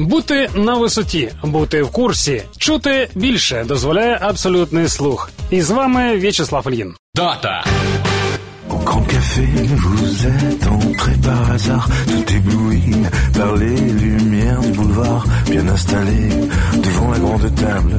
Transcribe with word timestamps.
Бути 0.00 0.50
на 0.54 0.74
висоті, 0.74 1.32
бути 1.44 1.82
в 1.82 1.90
курсі, 1.90 2.42
чути 2.58 3.08
більше 3.14 3.64
дозволяє 3.68 4.18
абсолютний 4.20 4.88
слух. 4.88 5.30
І 5.50 5.62
з 5.62 5.70
вами 5.70 6.16
В'ячеслав 6.16 6.66
Ільїн. 6.68 6.94
Дата. 7.14 7.64
Grand 8.86 9.06
café, 9.16 9.46
vous 9.86 10.12
êtes 10.36 10.64
entré 10.78 11.12
par 11.28 11.42
hasard, 11.54 11.86
tout 12.10 12.28
ébloui 12.38 12.84
par 13.38 13.52
les 13.62 13.80
lumières 14.04 14.60
du 14.66 14.70
boulevard, 14.78 15.22
bien 15.52 15.66
installé 15.76 16.20
devant 16.86 17.08
la 17.14 17.18
grande 17.24 17.48
table. 17.64 17.94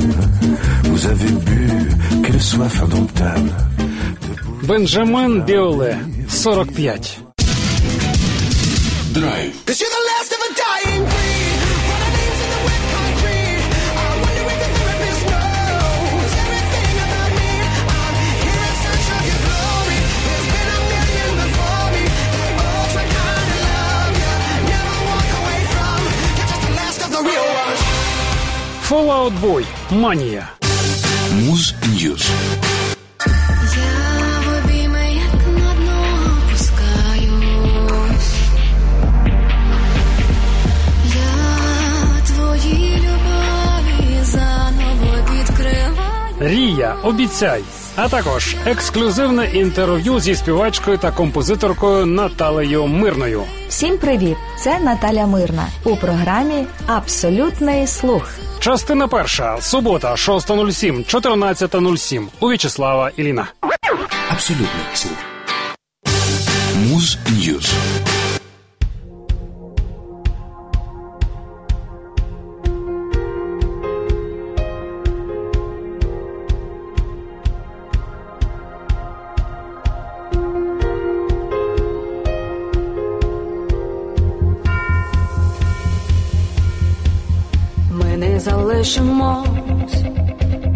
Vous 0.91 1.03
avez 1.13 1.31
bu, 1.47 1.61
quelle 2.23 2.43
soif 2.51 2.75
indomptable. 2.83 3.51
Бенджамин 4.69 5.41
Біоле, 5.47 5.97
45. 6.29 7.19
Драйв. 9.13 9.51
Я 41.05 42.21
твої 42.27 42.95
любові 42.97 44.23
заново 44.23 45.17
Ньюс. 45.27 45.91
Рія, 46.39 46.95
обіцяй. 47.03 47.63
А 47.95 48.09
також 48.09 48.55
ексклюзивне 48.65 49.45
інтерв'ю 49.53 50.19
зі 50.19 50.35
співачкою 50.35 50.97
та 50.97 51.11
композиторкою 51.11 52.05
Наталею 52.05 52.87
Мирною. 52.87 53.43
Всім 53.69 53.97
привіт! 53.97 54.37
Це 54.59 54.79
Наталя 54.79 55.27
Мирна 55.27 55.67
у 55.83 55.95
програмі 55.95 56.65
Абсолютний 56.87 57.87
слух. 57.87 58.29
Частина 58.59 59.07
перша. 59.07 59.57
Субота, 59.61 60.11
6.07, 60.11 61.15
14.07. 61.15 62.27
У 62.39 62.47
В'ячеслава 62.47 63.11
Іліна. 63.17 63.47
Абсолютний 64.31 64.67
слух. 64.93 65.17
Муз 66.75 67.17
Ньюз. 67.29 67.73
Залишимось, 88.91 90.03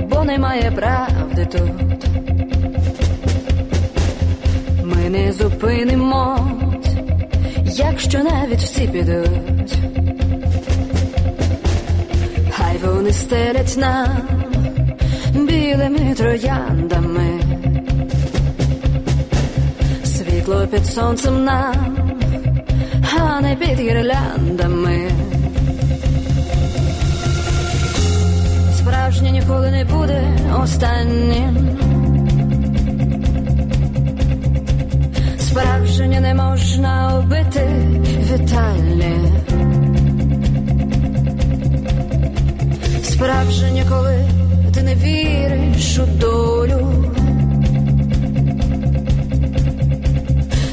бо 0.10 0.24
немає 0.24 0.72
правди 0.72 1.46
тут. 1.46 2.08
Ми 4.84 5.10
не 5.10 5.32
зупинимось, 5.34 6.96
якщо 7.66 8.20
навіть 8.24 8.60
всі 8.60 8.88
підуть. 8.88 9.78
Хай 12.52 12.78
вони 12.86 13.12
стелять 13.12 13.78
нам 13.78 14.08
білими 15.34 16.14
трояндами. 16.18 17.40
Світло 20.04 20.68
під 20.68 20.86
сонцем 20.86 21.44
нам, 21.44 21.98
а 23.20 23.42
не 23.42 23.56
під 23.56 23.80
гірляндами. 23.80 25.25
Справжнє 29.16 29.40
ніколи 29.40 29.72
не 29.72 29.86
буде 29.86 30.24
останнім. 30.64 31.78
Справжнє 35.40 36.20
не 36.20 36.34
можна 36.34 37.20
убити 37.20 37.68
вітальне. 38.34 39.12
Справжнє, 43.04 43.86
коли 43.90 44.28
ти 44.74 44.82
не 44.82 44.96
віриш 44.96 46.00
у 46.00 46.06
долю. 46.06 47.06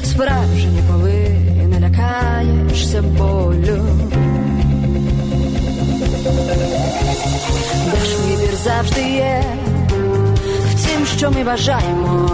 Справжнє, 0.03 0.81
коли 0.91 1.27
не 1.69 1.79
лякаєшся 1.79 3.01
болю. 3.01 4.12
Наш 6.25 8.15
вибір 8.19 8.55
завжди 8.63 9.01
є 9.01 9.43
в 10.71 10.85
тім, 10.85 11.05
що 11.17 11.31
ми 11.31 11.43
бажаємо. 11.43 12.29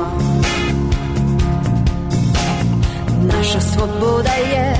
Наша 3.23 3.61
свобода 3.61 4.35
є 4.51 4.77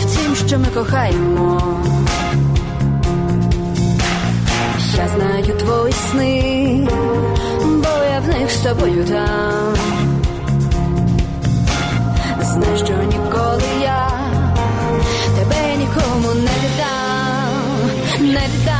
в 0.00 0.04
тім, 0.04 0.36
що 0.48 0.58
ми 0.58 0.66
кохаємо. 0.66 1.62
Я 4.96 5.08
знаю 5.08 5.56
твої 5.58 5.92
сни, 5.92 6.88
бо 7.64 8.04
я 8.12 8.20
в 8.20 8.28
них 8.28 8.50
з 8.50 8.56
тобою 8.56 9.04
там. 9.04 9.74
Знай, 12.42 12.76
що 12.84 12.94
ніколи 12.94 13.75
віддам, 18.26 18.34
не 18.34 18.75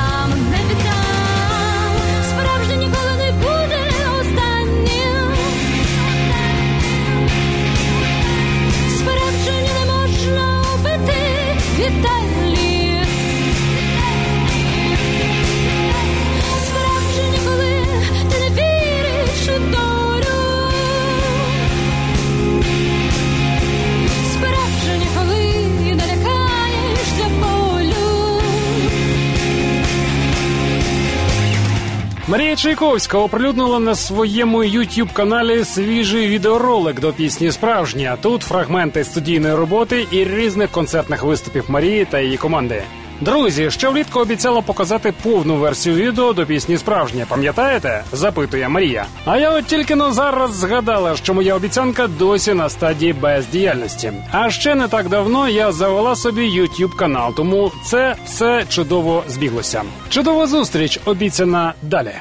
Марія 32.37 32.57
Чайковська 32.57 33.19
оприлюднила 33.19 33.79
на 33.79 33.95
своєму 33.95 34.59
youtube 34.59 35.13
каналі 35.13 35.65
свіжий 35.65 36.29
відеоролик 36.29 37.01
до 37.01 37.13
пісні 37.13 37.53
Справжня. 37.53 38.17
Тут 38.23 38.43
фрагменти 38.43 39.05
студійної 39.05 39.55
роботи 39.55 40.07
і 40.11 40.25
різних 40.25 40.71
концертних 40.71 41.23
виступів 41.23 41.65
Марії 41.69 42.05
та 42.05 42.21
її 42.21 42.37
команди. 42.37 42.83
Друзі, 43.21 43.71
ще 43.71 43.89
влітку 43.89 44.21
обіцяла 44.21 44.61
показати 44.61 45.15
повну 45.23 45.57
версію 45.57 45.97
відео 45.97 46.33
до 46.33 46.47
пісні 46.47 46.79
Справжня. 46.79 47.27
Пам'ятаєте? 47.29 48.05
запитує 48.13 48.69
Марія. 48.69 49.07
А 49.25 49.39
я 49.39 49.51
от 49.51 49.67
тільки 49.67 49.95
но 49.95 50.13
зараз 50.13 50.55
згадала, 50.55 51.17
що 51.17 51.35
моя 51.35 51.55
обіцянка 51.55 52.07
досі 52.07 52.55
на 52.55 52.69
стадії 52.69 53.13
бездіяльності. 53.13 54.13
А 54.33 54.51
ще 54.51 54.75
не 54.75 54.89
так 54.89 55.09
давно 55.09 55.49
я 55.49 55.73
завела 55.73 56.17
собі 56.17 56.61
youtube 56.61 56.97
канал, 56.97 57.35
тому 57.37 57.73
це 57.85 58.17
все 58.25 58.65
чудово 58.69 59.25
збіглося. 59.29 59.83
Чудова 60.09 60.47
зустріч 60.47 61.01
обіцяна 61.05 61.75
далі. 61.83 62.13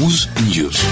Муз 0.00 0.28
Ньюз. 0.48 0.84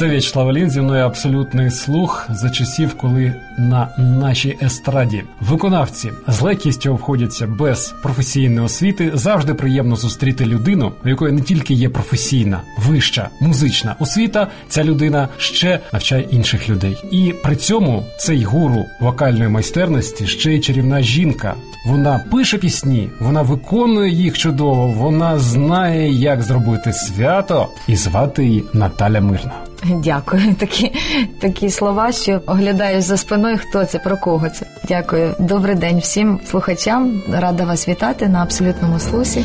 Це 0.00 0.08
В'ячеслав 0.08 0.70
зі 0.70 0.80
мною 0.80 1.04
абсолютний 1.04 1.70
слух 1.70 2.26
за 2.30 2.50
часів, 2.50 2.94
коли 2.94 3.34
на 3.58 3.88
нашій 3.98 4.58
естраді 4.62 5.22
виконавці 5.40 6.12
з 6.28 6.40
легкістю 6.40 6.92
обходяться 6.92 7.46
без 7.46 7.94
професійної 8.02 8.60
освіти. 8.60 9.10
Завжди 9.14 9.54
приємно 9.54 9.96
зустріти 9.96 10.44
людину, 10.44 10.92
у 11.04 11.08
якої 11.08 11.32
не 11.32 11.40
тільки 11.40 11.74
є 11.74 11.88
професійна, 11.88 12.60
вища 12.78 13.28
музична 13.40 13.96
освіта, 13.98 14.48
ця 14.68 14.84
людина 14.84 15.28
ще 15.38 15.80
навчає 15.92 16.28
інших 16.30 16.68
людей. 16.68 17.04
І 17.10 17.34
при 17.42 17.56
цьому 17.56 18.06
цей 18.18 18.44
гуру 18.44 18.86
вокальної 19.00 19.48
майстерності 19.48 20.26
ще 20.26 20.54
й 20.54 20.60
чарівна 20.60 21.02
жінка. 21.02 21.54
Вона 21.84 22.24
пише 22.30 22.58
пісні, 22.58 23.10
вона 23.20 23.42
виконує 23.42 24.10
їх 24.10 24.38
чудово, 24.38 24.86
вона 24.86 25.38
знає, 25.38 26.12
як 26.12 26.42
зробити 26.42 26.92
свято, 26.92 27.68
і 27.86 27.96
звати 27.96 28.44
її 28.44 28.64
Наталя 28.72 29.20
Мирна. 29.20 29.52
Дякую. 29.84 30.54
Такі, 30.58 30.92
такі 31.40 31.70
слова, 31.70 32.12
що 32.12 32.40
оглядаю 32.46 33.02
за 33.02 33.16
спиною, 33.16 33.58
хто 33.58 33.84
це, 33.84 33.98
про 33.98 34.16
кого 34.16 34.48
це. 34.48 34.66
Дякую. 34.88 35.34
Добрий 35.38 35.76
день 35.76 35.98
всім 35.98 36.40
слухачам. 36.50 37.22
Рада 37.32 37.64
вас 37.64 37.88
вітати 37.88 38.28
на 38.28 38.42
абсолютному 38.42 38.98
слусі. 38.98 39.44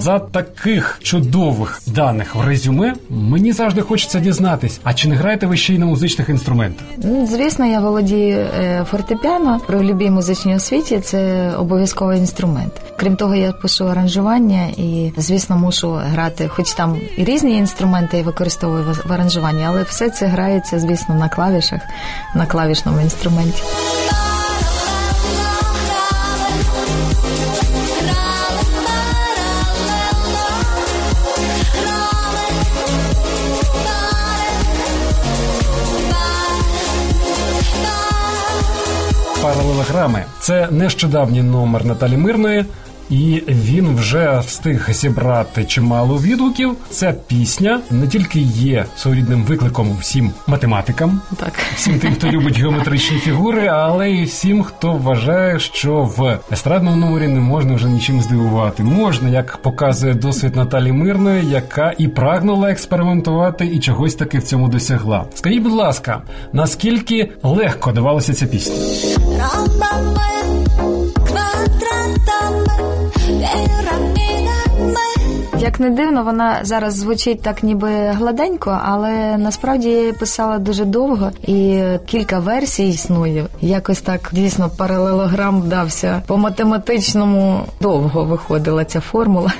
За 0.00 0.18
таких 0.18 0.98
чудових 1.02 1.80
даних 1.86 2.34
в 2.34 2.40
резюме 2.40 2.94
мені 3.10 3.52
завжди 3.52 3.80
хочеться 3.80 4.20
дізнатись, 4.20 4.80
а 4.84 4.94
чи 4.94 5.08
не 5.08 5.14
граєте 5.14 5.46
ви 5.46 5.56
ще 5.56 5.74
й 5.74 5.78
на 5.78 5.86
музичних 5.86 6.28
інструментах? 6.28 6.86
Ну, 7.04 7.26
Звісно, 7.26 7.66
я 7.66 7.80
володію 7.80 8.38
е, 8.38 8.84
фортепіано. 8.90 9.60
При 9.66 9.80
любій 9.80 10.10
музичній 10.10 10.54
освіті 10.56 11.00
це 11.00 11.50
обов'язковий 11.58 12.18
інструмент. 12.18 12.72
Крім 12.96 13.16
того, 13.16 13.34
я 13.34 13.52
пишу 13.52 13.88
аранжування 13.88 14.66
і, 14.76 15.12
звісно, 15.16 15.56
мушу 15.58 15.90
грати, 15.92 16.48
хоч 16.48 16.72
там 16.72 16.96
і 17.16 17.24
різні 17.24 17.56
інструменти 17.56 18.16
я 18.16 18.22
використовую 18.22 18.84
в- 19.06 19.12
аранжуванні, 19.12 19.64
але 19.66 19.82
все 19.82 20.10
це 20.10 20.26
грається, 20.26 20.78
звісно, 20.78 21.14
на 21.14 21.28
клавішах, 21.28 21.80
на 22.34 22.46
клавішному 22.46 23.00
інструменті. 23.00 23.62
Паралелограми 39.42 40.24
це 40.40 40.68
нещодавній 40.70 41.42
номер 41.42 41.84
Наталі 41.84 42.16
Мирної. 42.16 42.64
І 43.10 43.42
він 43.48 43.96
вже 43.96 44.38
встиг 44.46 44.88
зібрати 44.90 45.64
чимало 45.64 46.18
відгуків. 46.18 46.76
Ця 46.90 47.14
пісня 47.26 47.80
не 47.90 48.06
тільки 48.08 48.40
є 48.40 48.84
своєрідним 48.96 49.44
викликом 49.44 49.96
всім 50.00 50.30
математикам, 50.46 51.20
Так. 51.36 51.52
всім 51.76 51.98
тим, 51.98 52.14
хто 52.14 52.28
любить 52.28 52.58
геометричні 52.58 53.18
фігури, 53.18 53.66
але 53.66 54.10
й 54.10 54.24
всім, 54.24 54.62
хто 54.62 54.92
вважає, 54.92 55.58
що 55.58 55.94
в 56.16 56.38
естрадному 56.52 56.96
номері 56.96 57.28
не 57.28 57.40
можна 57.40 57.74
вже 57.74 57.88
нічим 57.88 58.20
здивувати. 58.20 58.82
Можна, 58.82 59.28
як 59.28 59.56
показує 59.56 60.14
досвід 60.14 60.56
Наталі 60.56 60.92
Мирної, 60.92 61.46
яка 61.50 61.94
і 61.98 62.08
прагнула 62.08 62.70
експериментувати, 62.70 63.66
і 63.66 63.78
чогось 63.80 64.14
таки 64.14 64.38
в 64.38 64.42
цьому 64.42 64.68
досягла. 64.68 65.24
Скажіть, 65.34 65.62
будь 65.62 65.72
ласка, 65.72 66.22
наскільки 66.52 67.30
легко 67.42 67.92
давалася 67.92 68.34
ця 68.34 68.46
пісня? 68.46 68.76
Як 75.58 75.80
не 75.80 75.90
дивно, 75.90 76.22
вона 76.24 76.58
зараз 76.62 76.96
звучить 76.96 77.42
так 77.42 77.62
ніби 77.62 77.90
гладенько, 78.10 78.80
але 78.84 79.36
насправді 79.38 79.88
я 79.88 80.12
писала 80.12 80.58
дуже 80.58 80.84
довго 80.84 81.30
і 81.46 81.82
кілька 82.06 82.38
версій 82.38 82.88
існує. 82.88 83.46
Якось 83.60 84.00
так 84.00 84.28
дійсно 84.32 84.70
паралелограм 84.78 85.62
вдався. 85.62 86.22
По 86.26 86.36
математичному 86.36 87.60
довго 87.80 88.24
виходила 88.24 88.84
ця 88.84 89.00
формула. 89.00 89.52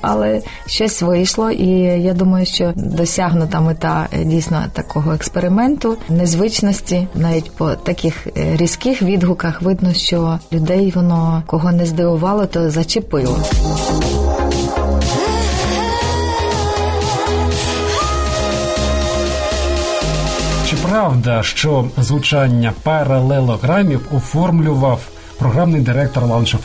Але 0.00 0.42
щось 0.66 1.02
вийшло, 1.02 1.50
і 1.50 1.68
я 2.02 2.14
думаю, 2.14 2.46
що 2.46 2.72
досягнута 2.76 3.60
мета 3.60 4.08
е, 4.12 4.24
дійсно 4.24 4.64
такого 4.72 5.12
експерименту, 5.12 5.96
незвичності, 6.08 7.06
навіть 7.14 7.56
по 7.56 7.74
таких 7.74 8.26
е, 8.26 8.56
різких 8.56 9.02
відгуках 9.02 9.62
видно, 9.62 9.92
що 9.92 10.38
людей 10.52 10.92
воно 10.94 11.42
кого 11.46 11.72
не 11.72 11.86
здивувало, 11.86 12.46
то 12.46 12.70
зачепило. 12.70 13.38
Чи 20.66 20.76
правда, 20.76 21.42
що 21.42 21.84
звучання 21.98 22.72
паралелограмів 22.82 24.06
оформлював 24.16 25.00
програмний 25.38 25.80
директор 25.80 26.24
Lounge 26.24 26.56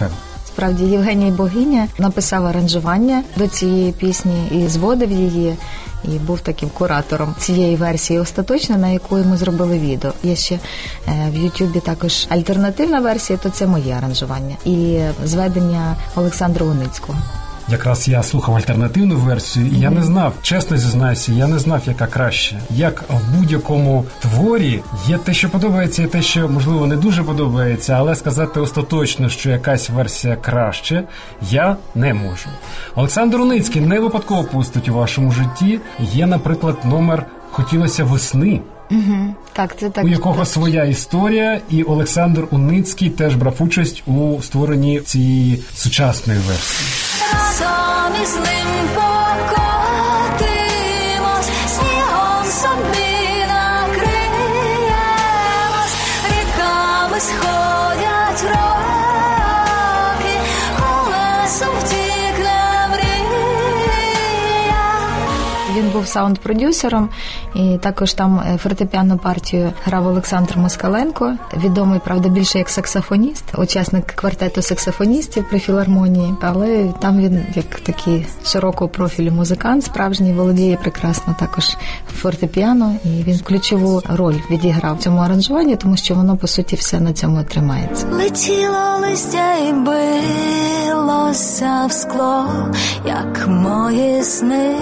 FM? 0.55 0.65
Справді 0.65 0.83
Євгеній 0.83 1.31
Богиня 1.31 1.87
написав 1.99 2.45
аранжування 2.45 3.23
до 3.37 3.47
цієї 3.47 3.91
пісні 3.91 4.47
і 4.51 4.67
зводив 4.67 5.11
її. 5.11 5.55
І 6.03 6.07
був 6.07 6.39
таким 6.39 6.69
куратором 6.69 7.35
цієї 7.39 7.75
версії 7.75 8.19
остаточно, 8.19 8.77
на 8.77 8.87
яку 8.87 9.15
ми 9.15 9.37
зробили 9.37 9.79
відео. 9.79 10.13
Є 10.23 10.35
ще 10.35 10.55
е, 10.55 11.29
в 11.33 11.35
Ютубі 11.35 11.79
також 11.79 12.27
альтернативна 12.29 12.99
версія, 12.99 13.39
то 13.43 13.49
це 13.49 13.67
моє 13.67 13.93
аранжування 13.93 14.55
і 14.65 14.99
зведення 15.23 15.95
Олександра 16.15 16.65
Уницького. 16.65 17.17
Якраз 17.69 18.07
я 18.07 18.23
слухав 18.23 18.55
альтернативну 18.55 19.17
версію, 19.17 19.67
і 19.67 19.79
я 19.79 19.89
не 19.89 20.03
знав, 20.03 20.33
чесно 20.41 20.77
зізнаюся, 20.77 21.31
я 21.31 21.47
не 21.47 21.59
знав, 21.59 21.81
яка 21.85 22.07
краще. 22.07 22.59
Як 22.69 23.03
в 23.09 23.37
будь-якому 23.37 24.05
творі 24.19 24.83
є 25.07 25.17
те, 25.17 25.33
що 25.33 25.49
подобається, 25.49 26.03
і 26.03 26.07
те, 26.07 26.21
що 26.21 26.49
можливо 26.49 26.87
не 26.87 26.95
дуже 26.95 27.23
подобається, 27.23 27.93
але 27.93 28.15
сказати 28.15 28.59
остаточно, 28.59 29.29
що 29.29 29.49
якась 29.49 29.89
версія 29.89 30.35
краще, 30.35 31.03
я 31.51 31.77
не 31.95 32.13
можу. 32.13 32.49
Олександр 32.95 33.41
Уницький 33.41 33.81
не 33.81 33.99
випадково 33.99 34.43
пустить 34.43 34.89
у 34.89 34.93
вашому 34.93 35.31
житті. 35.31 35.79
Є, 35.99 36.25
наприклад, 36.25 36.77
номер 36.83 37.25
Хотілося 37.51 38.03
весни. 38.03 38.61
Так, 39.53 39.75
це 39.79 39.89
так. 39.89 40.05
у 40.05 40.07
якого 40.07 40.45
своя 40.45 40.83
історія, 40.83 41.61
і 41.69 41.83
Олександр 41.83 42.47
Уницький 42.51 43.09
теж 43.09 43.35
брав 43.35 43.55
участь 43.59 44.03
у 44.07 44.41
створенні 44.41 44.99
цієї 44.99 45.63
сучасної 45.75 46.39
версії. 46.39 47.14
Самі 47.58 48.26
з 48.26 48.34
ним 48.34 48.88
покотимось, 48.94 49.73
Був 65.95 66.05
саунд-продюсером, 66.05 67.07
і 67.55 67.77
також 67.77 68.13
там 68.13 68.39
е, 68.39 68.57
фортепіанну 68.57 69.17
партію 69.17 69.73
грав 69.85 70.07
Олександр 70.07 70.57
Москаленко, 70.57 71.33
відомий, 71.63 71.99
правда, 72.05 72.29
більше 72.29 72.57
як 72.57 72.69
саксофоніст, 72.69 73.43
учасник 73.57 74.05
квартету 74.05 74.61
саксофоністів 74.61 75.45
при 75.49 75.59
філармонії. 75.59 76.33
Але 76.41 76.93
там 76.99 77.19
він 77.19 77.45
як 77.55 77.79
такий 77.79 78.27
широкого 78.45 78.89
профілю 78.89 79.31
музикант, 79.31 79.83
справжній 79.83 80.33
володіє 80.33 80.77
прекрасно 80.77 81.35
також 81.39 81.77
фортепіано, 82.13 82.95
і 83.05 83.07
він 83.07 83.39
ключову 83.39 84.01
роль 84.09 84.37
відіграв 84.51 84.95
в 84.95 84.99
цьому 84.99 85.19
аранжуванні, 85.19 85.75
тому 85.75 85.97
що 85.97 86.15
воно 86.15 86.37
по 86.37 86.47
суті 86.47 86.75
все 86.75 86.99
на 86.99 87.13
цьому 87.13 87.43
тримається. 87.43 88.07
Летіло 88.11 88.97
листя 89.01 89.57
і 89.57 89.73
билося 89.73 91.85
в 91.89 91.91
скло, 91.91 92.45
як 93.05 93.47
мої 93.47 94.23
сни. 94.23 94.75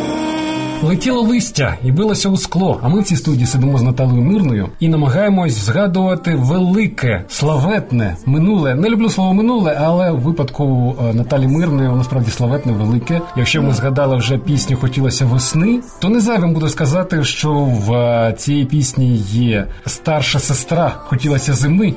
Летіло 0.83 1.21
листя 1.21 1.77
і 1.83 1.91
билося 1.91 2.29
у 2.29 2.37
скло. 2.37 2.79
А 2.83 2.89
ми 2.89 3.01
в 3.01 3.03
цій 3.03 3.15
студії 3.15 3.45
сидимо 3.45 3.77
з 3.77 3.81
Наталою 3.81 4.21
Мирною 4.21 4.69
і 4.79 4.87
намагаємось 4.87 5.53
згадувати 5.53 6.35
велике, 6.35 7.23
славетне 7.27 8.15
минуле. 8.25 8.75
Не 8.75 8.89
люблю 8.89 9.09
слово 9.09 9.33
минуле, 9.33 9.77
але 9.81 10.11
в 10.11 10.19
випадку 10.19 10.95
е, 11.09 11.13
Наталі 11.13 11.47
Мирної 11.47 11.89
воно 11.89 12.03
справді 12.03 12.31
славетне, 12.31 12.71
велике. 12.71 13.21
Якщо 13.37 13.61
ми 13.61 13.73
згадали 13.73 14.17
вже 14.17 14.37
пісню 14.37 14.77
Хотілося 14.77 15.25
весни, 15.25 15.79
то 15.99 16.09
не 16.09 16.19
зайвим 16.19 16.53
буду 16.53 16.69
сказати, 16.69 17.23
що 17.23 17.53
в 17.53 17.93
е, 17.93 18.33
цій 18.37 18.65
пісні 18.65 19.15
є 19.31 19.67
старша 19.85 20.39
сестра 20.39 20.91
Хотілося 20.97 21.53
зими. 21.53 21.93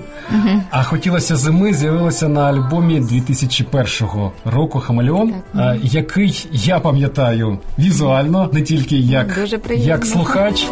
А 0.70 0.82
хотілося 0.82 1.36
зими 1.36 1.74
з'явилося 1.74 2.28
на 2.28 2.40
альбомі 2.40 3.00
2001 3.00 4.08
року 4.44 4.80
Хамелеон, 4.80 5.34
е, 5.54 5.78
який 5.82 6.48
я 6.52 6.80
пам'ятаю 6.80 7.58
візуально, 7.78 8.50
не 8.52 8.62
тільки 8.62 8.75
як, 8.90 9.34
Дуже 9.40 9.58
приємно. 9.58 9.88
як 9.88 10.06
слухач. 10.06 10.68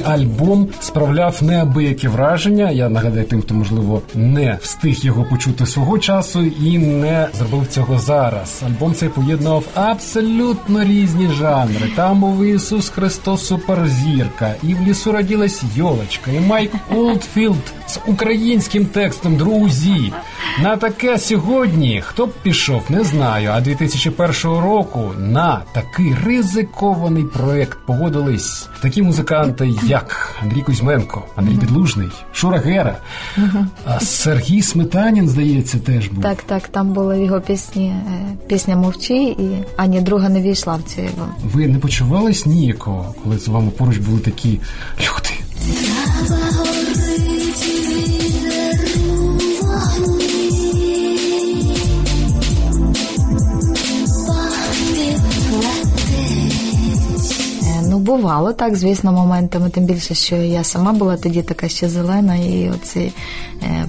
Цей 0.00 0.12
альбом 0.12 0.68
справляв 0.80 1.42
неабиякі 1.42 2.08
враження. 2.08 2.70
Я 2.70 2.88
нагадаю 2.88 3.24
тим, 3.24 3.42
хто 3.42 3.54
можливо 3.54 4.02
не 4.14 4.58
встиг 4.62 4.98
його 5.02 5.24
почути 5.24 5.66
свого 5.66 5.98
часу 5.98 6.42
і 6.42 6.78
не 6.78 7.28
зробив 7.34 7.66
цього 7.66 7.98
зараз. 7.98 8.62
Альбом 8.66 8.94
цей 8.94 9.08
поєднував 9.08 9.64
абсолютно 9.74 10.84
різні 10.84 11.28
жанри. 11.38 11.90
Там 11.96 12.20
був 12.20 12.44
Ісус 12.44 12.88
Христос 12.88 13.46
Суперзірка, 13.46 14.54
і 14.62 14.74
в 14.74 14.82
лісу 14.82 15.12
родилась 15.12 15.62
Йолочка, 15.76 16.30
і 16.30 16.40
Майк 16.40 16.72
Олдфілд 16.94 17.72
з 17.86 17.98
українським 18.06 18.86
текстом 18.86 19.36
Друзі. 19.36 20.12
На 20.62 20.76
таке 20.76 21.18
сьогодні 21.18 22.02
хто 22.06 22.26
б 22.26 22.32
пішов, 22.42 22.82
не 22.88 23.04
знаю. 23.04 23.50
А 23.52 23.60
2001 23.60 24.32
року 24.42 25.12
на 25.18 25.62
такий 25.72 26.14
ризикований 26.24 27.24
проект 27.24 27.78
погодились 27.86 28.68
такі 28.82 29.02
музиканти, 29.02 29.66
як 29.90 30.36
Андрій 30.42 30.62
Кузьменко, 30.62 31.22
Андрій 31.36 31.56
Підлужний, 31.56 32.08
Шура 32.32 32.58
Гера, 32.58 32.96
а 33.84 34.00
Сергій 34.00 34.62
Сметанін, 34.62 35.28
здається, 35.28 35.78
теж 35.78 36.08
був. 36.08 36.22
Так, 36.22 36.42
так, 36.42 36.68
там 36.68 36.92
були 36.92 37.24
його 37.24 37.40
пісні, 37.40 37.88
е, 37.88 38.36
пісня 38.46 38.76
Мовчи, 38.76 39.22
і 39.22 39.48
ані 39.76 40.00
друга 40.00 40.28
не 40.28 40.42
війшла 40.42 40.76
в 40.76 40.82
цю 40.82 41.00
його. 41.00 41.28
Ви 41.42 41.66
не 41.66 41.78
почувались 41.78 42.46
ніякого, 42.46 43.14
коли 43.24 43.38
з 43.38 43.48
вами 43.48 43.70
поруч 43.70 43.96
були 43.96 44.18
такі 44.18 44.60
люди? 44.98 45.30
Бувало 58.10 58.52
так, 58.52 58.76
звісно, 58.76 59.12
моментами, 59.12 59.70
тим 59.70 59.84
більше, 59.84 60.14
що 60.14 60.36
я 60.36 60.64
сама 60.64 60.92
була 60.92 61.16
тоді 61.16 61.42
така 61.42 61.68
ще 61.68 61.88
зелена, 61.88 62.36
і 62.36 62.70
оці 62.70 63.12
е, 63.62 63.86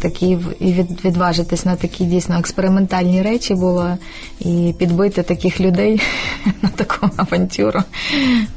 такі 0.00 0.38
і 0.60 0.72
від, 0.72 1.04
відважитись 1.04 1.64
на 1.64 1.76
такі 1.76 2.04
дійсно 2.04 2.38
експериментальні 2.38 3.22
речі 3.22 3.54
було, 3.54 3.96
і 4.40 4.74
підбити 4.78 5.22
таких 5.22 5.60
людей 5.60 6.00
на 6.62 6.68
таку 6.68 7.10
авантюру 7.16 7.80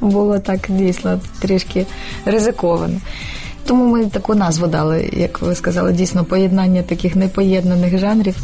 було 0.01 0.39
так 0.39 0.59
дійсно 0.69 1.19
трішки 1.39 1.85
ризиковано. 2.25 3.00
Тому 3.65 3.85
ми 3.85 4.05
таку 4.05 4.35
назву 4.35 4.67
дали, 4.67 5.09
як 5.13 5.41
ви 5.41 5.55
сказали, 5.55 5.93
дійсно 5.93 6.23
поєднання 6.23 6.81
таких 6.81 7.15
непоєднаних 7.15 7.97
жанрів. 7.97 8.35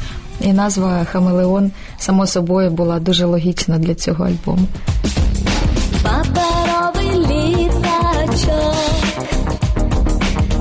І 0.41 0.53
назва 0.53 1.05
Хамелеон 1.11 1.71
само 1.97 2.27
собою 2.27 2.69
була 2.71 2.99
дуже 2.99 3.25
логічна 3.25 3.77
для 3.77 3.95
цього 3.95 4.25
альбому. 4.25 4.67
Паперовий 6.07 7.11
літачок, 7.11 8.75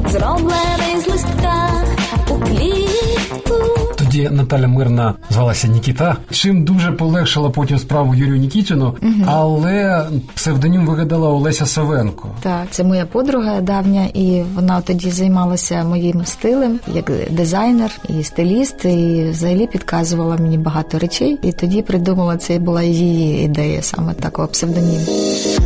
зроблений 0.09 1.00
з 1.00 1.09
листка 1.09 1.85
у 2.31 2.38
клітку. 2.38 3.86
Тоді 4.16 4.28
Наталя 4.30 4.68
Мирна 4.68 5.14
звалася 5.30 5.68
Нікіта, 5.68 6.16
чим 6.30 6.64
дуже 6.64 6.92
полегшила 6.92 7.50
потім 7.50 7.78
справу 7.78 8.14
Юрію 8.14 8.37
Нікітіну, 8.37 8.96
але 9.26 10.06
псевдонім 10.35 10.87
вигадала 10.87 11.28
Олеся 11.28 11.66
Савенко. 11.66 12.28
Так, 12.42 12.66
це 12.70 12.85
моя 12.85 13.06
подруга 13.06 13.61
давня, 13.61 14.04
і 14.14 14.42
вона 14.54 14.80
тоді 14.80 15.11
займалася 15.11 15.85
моїм 15.85 16.25
стилем 16.25 16.80
як 16.94 17.11
дизайнер 17.30 17.90
і 18.08 18.23
стиліст, 18.23 18.85
і 18.85 19.28
взагалі 19.30 19.66
підказувала 19.66 20.37
мені 20.37 20.58
багато 20.58 20.99
речей. 20.99 21.38
І 21.42 21.52
тоді 21.52 21.82
придумала 21.82 22.37
це 22.37 22.58
була 22.58 22.82
її 22.82 23.44
ідея 23.44 23.82
саме 23.82 24.14
такого 24.14 24.49
псевдоніму. 24.49 25.06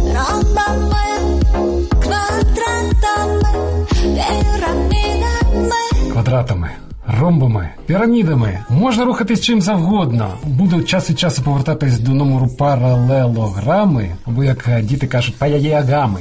Квадратами. 0.03 0.97
Квадратами, 6.13 6.71
ромбами, 7.21 7.69
пірамідами 7.87 8.59
можна 8.71 9.05
рухатись 9.05 9.41
чим 9.41 9.61
завгодно. 9.61 10.31
Буду 10.45 10.83
час 10.83 11.11
від 11.11 11.19
часу 11.19 11.43
повертатись 11.43 11.99
до 12.01 12.13
номеру 12.13 12.49
паралелограми, 12.49 14.11
або 14.27 14.45
як 14.45 14.69
е, 14.69 14.83
діти 14.83 15.07
кажуть, 15.07 15.37
паяєагами. 15.39 16.21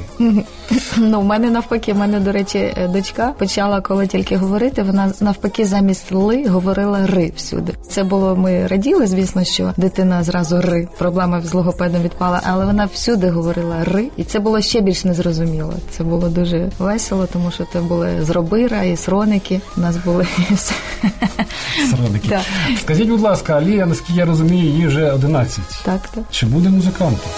Ну, 0.98 1.20
в 1.20 1.24
мене 1.24 1.50
навпаки, 1.50 1.92
в 1.92 1.96
мене, 1.96 2.20
до 2.20 2.32
речі, 2.32 2.58
е, 2.58 2.88
дочка 2.88 3.32
почала, 3.38 3.80
коли 3.80 4.06
тільки 4.06 4.36
говорити, 4.36 4.82
вона 4.82 5.12
навпаки 5.20 5.64
замість 5.64 6.12
ли 6.12 6.48
говорила 6.48 7.06
ри 7.06 7.32
всюди. 7.36 7.72
Це 7.88 8.04
було 8.04 8.36
ми 8.36 8.66
раділи, 8.66 9.06
звісно, 9.06 9.44
що 9.44 9.72
дитина 9.76 10.22
зразу 10.22 10.60
ри. 10.60 10.88
Проблема 10.98 11.40
з 11.40 11.54
логопедом 11.54 12.02
відпала, 12.02 12.40
але 12.44 12.64
вона 12.64 12.84
всюди 12.84 13.30
говорила 13.30 13.84
ри, 13.84 14.08
і 14.16 14.24
це 14.24 14.38
було 14.38 14.60
ще 14.60 14.80
більш 14.80 15.04
незрозуміло. 15.04 15.72
Це 15.90 16.04
було 16.04 16.28
дуже 16.28 16.70
весело, 16.78 17.28
тому 17.32 17.50
що 17.50 17.64
це 17.72 17.80
були 17.80 18.24
зробира 18.24 18.82
і 18.82 18.96
сроники. 18.96 19.60
У 19.76 19.80
нас 19.80 19.96
були 19.96 20.26
все. 20.50 20.74
Так. 22.28 22.42
Скажіть, 22.80 23.08
будь 23.08 23.20
ласка, 23.20 23.52
Алія, 23.52 23.86
наскільки 23.86 24.18
я 24.18 24.24
розумію, 24.24 24.64
їй 24.64 24.86
вже 24.86 25.12
11. 25.12 25.60
Так, 25.84 26.00
так. 26.14 26.24
Чи 26.30 26.46
буде 26.46 26.68
музикантом? 26.68 27.30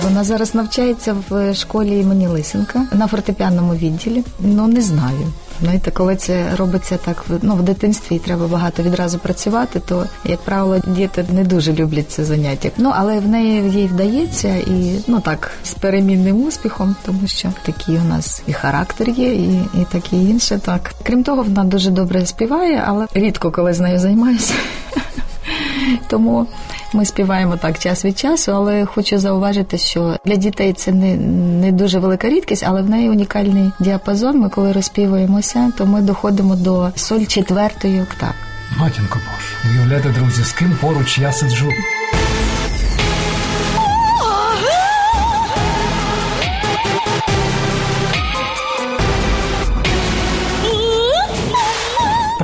Вона 0.00 0.24
зараз 0.24 0.54
навчається 0.54 1.16
в 1.28 1.54
школі 1.54 2.00
імені 2.00 2.26
Лисенка 2.26 2.86
на 2.92 3.06
фортепіаному 3.06 3.74
відділі. 3.74 4.24
Ну 4.40 4.66
не 4.66 4.80
знаю. 4.80 5.32
Знаєте, 5.60 5.90
коли 5.90 6.16
це 6.16 6.56
робиться 6.56 6.96
так 6.96 7.24
ну, 7.42 7.54
в 7.54 7.62
дитинстві 7.62 8.16
і 8.16 8.18
треба 8.18 8.46
багато 8.46 8.82
відразу 8.82 9.18
працювати, 9.18 9.80
то 9.80 10.06
як 10.24 10.40
правило 10.40 10.78
діти 10.86 11.24
не 11.32 11.44
дуже 11.44 11.72
люблять 11.72 12.10
це 12.10 12.24
заняття. 12.24 12.70
Ну 12.76 12.92
але 12.94 13.20
в 13.20 13.28
неї 13.28 13.70
їй 13.70 13.86
вдається 13.86 14.48
і 14.48 15.00
ну 15.06 15.20
так 15.20 15.50
з 15.64 15.74
перемінним 15.74 16.46
успіхом, 16.46 16.96
тому 17.06 17.26
що 17.26 17.52
такий 17.62 17.96
у 17.96 18.04
нас 18.04 18.42
і 18.46 18.52
характер 18.52 19.08
є, 19.08 19.34
і, 19.34 19.54
і 19.54 19.86
таке 19.92 20.16
інше. 20.16 20.60
Так 20.64 20.94
крім 21.02 21.24
того, 21.24 21.42
вона 21.42 21.64
дуже 21.64 21.90
добре 21.90 22.26
співає, 22.26 22.84
але 22.86 23.06
рідко 23.14 23.50
коли 23.50 23.72
з 23.72 23.80
нею 23.80 23.98
займаюся. 23.98 24.54
Тому 26.08 26.46
ми 26.96 27.04
співаємо 27.04 27.56
так 27.56 27.78
час 27.78 28.04
від 28.04 28.18
часу, 28.18 28.52
але 28.52 28.86
хочу 28.86 29.18
зауважити, 29.18 29.78
що 29.78 30.16
для 30.24 30.36
дітей 30.36 30.72
це 30.72 30.92
не, 30.92 31.16
не 31.60 31.72
дуже 31.72 31.98
велика 31.98 32.28
рідкість, 32.28 32.64
але 32.66 32.82
в 32.82 32.90
неї 32.90 33.10
унікальний 33.10 33.70
діапазон. 33.80 34.38
Ми 34.38 34.48
коли 34.48 34.72
розпівуємося, 34.72 35.72
то 35.78 35.86
ми 35.86 36.00
доходимо 36.00 36.56
до 36.56 36.90
соль 36.96 37.24
четвертої 37.24 38.02
октави. 38.02 38.32
Матінко 38.78 39.18
Боже, 39.18 39.76
уявляєте, 39.76 40.08
друзі, 40.08 40.44
з 40.44 40.52
ким 40.52 40.78
поруч 40.80 41.18
я 41.18 41.32
сиджу. 41.32 41.68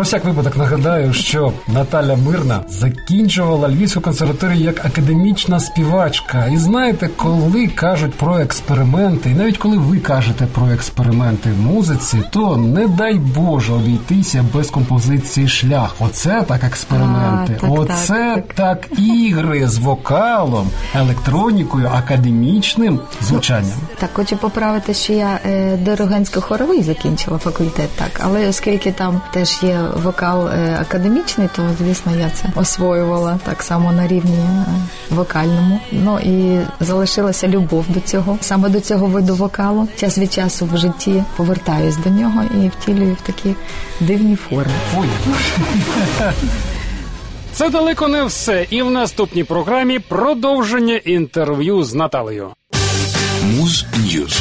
Про 0.02 0.06
всяк 0.06 0.25
випадок 0.25 0.56
нагадаю, 0.56 1.12
що 1.12 1.52
Наталя 1.68 2.16
Мирна 2.16 2.61
закінчувала 2.68 3.68
Львівську 3.68 4.00
консерваторію 4.00 4.61
як 4.61 4.85
академічна 4.85 5.61
співачка. 5.61 6.47
І 6.47 6.56
знаєте, 6.56 7.11
коли 7.16 7.66
кажуть 7.66 8.14
про 8.14 8.38
експерименти, 8.38 9.30
і 9.30 9.35
навіть 9.35 9.59
коли 9.59 9.76
ви 9.76 9.99
кажете 9.99 10.47
про 10.47 10.71
експерименти 10.71 11.50
в 11.52 11.61
музиці, 11.61 12.23
то 12.30 12.56
не 12.56 12.88
дай 12.88 13.14
Боже 13.14 13.73
обійтися 13.73 14.44
без 14.54 14.71
композиції 14.71 15.49
шлях. 15.49 15.94
Оце 16.00 16.42
так 16.49 16.64
експерименти. 16.64 17.56
А, 17.59 17.61
так, 17.61 17.71
Оце 17.71 18.35
так, 18.35 18.54
так 18.54 18.99
ігри 18.99 19.68
з 19.68 19.78
вокалом, 19.78 20.71
електронікою, 20.94 21.90
академічним 21.94 23.00
звучанням. 23.21 23.78
Так, 23.99 24.11
хочу 24.12 24.37
поправити, 24.37 24.94
що 24.94 25.12
я 25.12 25.40
е, 25.47 25.76
диригентсько-хоровий 25.76 26.82
закінчила 26.82 27.38
факультет, 27.38 27.90
так, 27.97 28.21
але 28.25 28.49
оскільки 28.49 28.92
там 28.92 29.21
теж 29.32 29.62
є 29.62 29.78
вокал 29.92 30.49
е, 30.49 30.78
академічний, 30.80 31.49
то 31.56 31.62
звісно 31.78 32.12
я 32.18 32.30
це 32.30 32.49
освоювала 32.56 33.38
так 33.44 33.62
само 33.62 33.92
на 33.92 34.06
рівні 34.06 34.37
е, 34.37 34.64
вокальному. 35.11 35.80
Ну 35.92 36.18
і 36.18 36.61
залишилася 36.80 37.49
любов 37.49 37.84
до 37.88 38.00
цього, 38.00 38.38
саме 38.40 38.68
до 38.68 38.80
цього 38.80 39.06
виду 39.06 39.34
вокалу. 39.34 39.88
Час 39.96 40.18
від 40.18 40.32
часу 40.32 40.68
в 40.72 40.76
житті 40.76 41.25
повертаюсь 41.37 41.96
до 41.96 42.11
нього 42.11 42.42
і 42.42 42.68
втілюю 42.68 43.16
в 43.22 43.26
такі 43.26 43.54
дивні 44.00 44.37
форми. 44.37 44.72
Ой, 44.96 45.06
це 47.52 47.70
далеко 47.70 48.08
не 48.08 48.25
все. 48.25 48.66
І 48.70 48.82
в 48.82 48.90
наступній 48.90 49.44
програмі 49.44 49.99
продовження 49.99 50.96
інтерв'ю 50.96 51.84
з 51.84 51.94
Наталею. 51.94 52.50
Муз 53.42 53.87
Ньюз. 53.99 54.40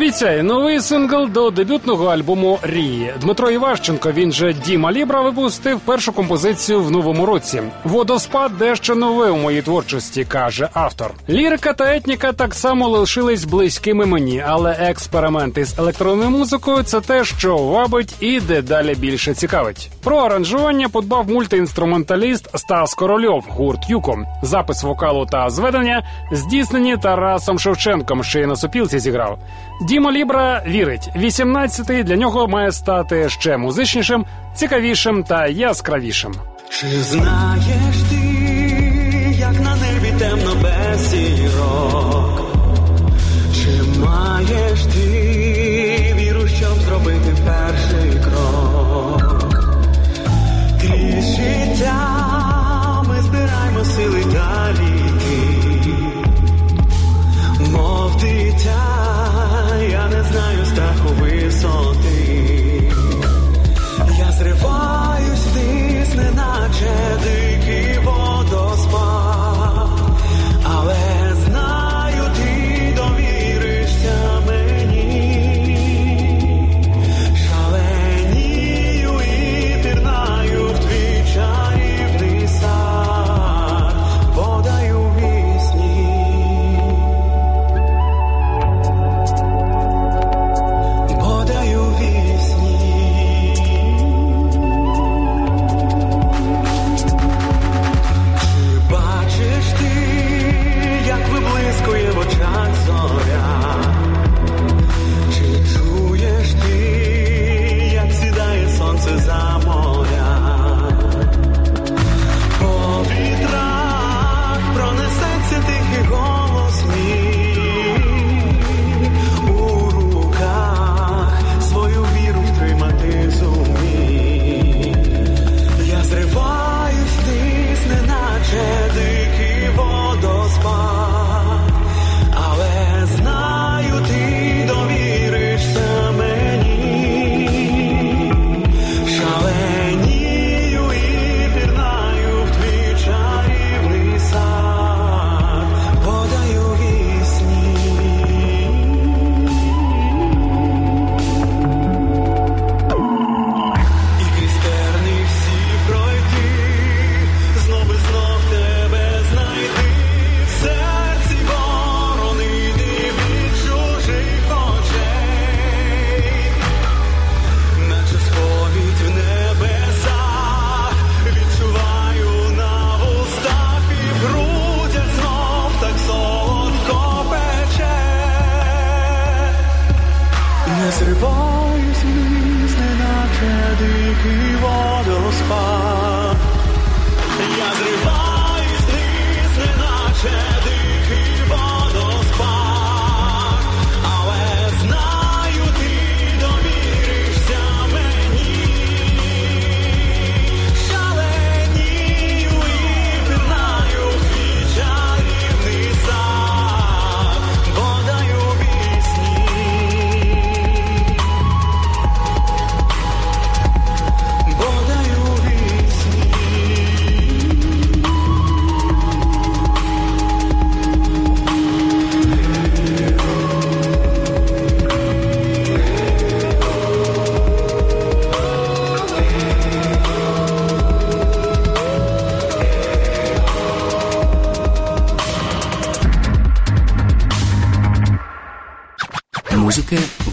Обіцяє 0.00 0.42
новий 0.42 0.80
сингл 0.80 1.28
до 1.28 1.50
дебютного 1.50 2.06
альбому 2.06 2.58
Рії. 2.62 3.14
Дмитро 3.20 3.50
Іващенко, 3.50 4.12
він 4.12 4.32
же 4.32 4.52
Діма 4.52 4.92
Лібра, 4.92 5.20
випустив 5.20 5.80
першу 5.80 6.12
композицію 6.12 6.82
в 6.82 6.90
новому 6.90 7.26
році. 7.26 7.62
Водоспад 7.84 8.58
дещо 8.58 8.94
нове 8.94 9.30
у 9.30 9.36
моїй 9.36 9.62
творчості, 9.62 10.24
каже 10.24 10.68
автор. 10.72 11.14
Лірика 11.28 11.72
та 11.72 11.96
етніка 11.96 12.32
так 12.32 12.54
само 12.54 12.88
лишились 12.88 13.44
близькими 13.44 14.06
мені, 14.06 14.44
але 14.46 14.72
експерименти 14.72 15.64
з 15.64 15.78
електронною 15.78 16.30
музикою 16.30 16.82
це 16.82 17.00
те, 17.00 17.24
що 17.24 17.56
вабить 17.56 18.14
і 18.20 18.40
дедалі 18.40 18.94
більше 18.94 19.34
цікавить. 19.34 19.90
Про 20.04 20.16
аранжування 20.16 20.88
подбав 20.88 21.30
мультиінструменталіст 21.30 22.58
Стас 22.58 22.94
Корольов, 22.94 23.44
гурт 23.48 23.90
Юко. 23.90 24.18
Запис 24.42 24.82
вокалу 24.82 25.26
та 25.26 25.50
зведення 25.50 26.06
здійснені 26.32 26.96
Тарасом 26.96 27.58
Шевченком, 27.58 28.24
що 28.24 28.40
й 28.40 28.46
на 28.46 28.56
сопілці 28.56 28.98
зіграв. 28.98 29.38
Діма 29.80 30.12
Лібра 30.12 30.62
вірить, 30.66 31.08
18-й 31.16 32.02
для 32.02 32.16
нього 32.16 32.48
має 32.48 32.72
стати 32.72 33.28
ще 33.28 33.56
музичнішим, 33.56 34.24
цікавішим 34.54 35.24
та 35.24 35.46
яскравішим. 35.46 36.34
Чи 36.70 36.86
знаєш 36.88 37.96
ти, 38.10 38.19